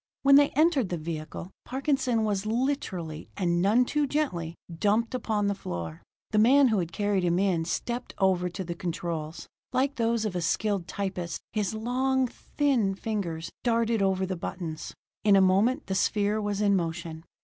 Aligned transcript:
When 0.23 0.33
they 0.33 0.49
entered 0.55 0.89
the 0.89 0.97
vehicle, 0.97 1.51
Parkinson 1.63 2.23
was 2.23 2.47
literally, 2.47 3.29
and 3.37 3.61
none 3.61 3.85
too 3.85 4.07
gently, 4.07 4.55
dumped 4.75 5.13
upon 5.13 5.45
the 5.45 5.53
floor. 5.53 6.01
The 6.31 6.39
man 6.39 6.69
who 6.69 6.79
had 6.79 6.91
carried 6.91 7.21
him 7.23 7.65
stepped 7.65 8.15
over 8.17 8.49
to 8.49 8.63
the 8.63 8.73
controls. 8.73 9.45
Like 9.71 9.97
those 9.97 10.25
of 10.25 10.35
a 10.35 10.41
skilled 10.41 10.87
typist, 10.87 11.39
his 11.53 11.75
long, 11.75 12.25
thin 12.25 12.95
fingers 12.95 13.51
darted 13.63 14.01
over 14.01 14.25
the 14.25 14.35
buttons. 14.35 14.95
In 15.23 15.35
a 15.35 15.39
moment 15.39 15.85
the 15.85 15.93
sphere 15.93 16.41
was 16.41 16.61
in 16.61 16.75
motion. 16.75 17.23